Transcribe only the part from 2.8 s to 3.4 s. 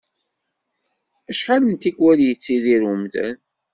umdan.